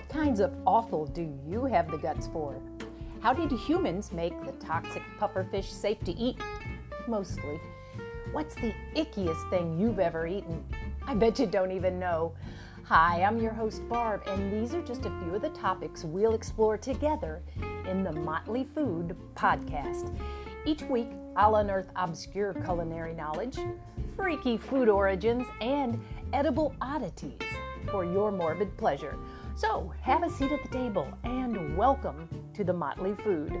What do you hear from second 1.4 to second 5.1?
you have the guts for? How did humans make the toxic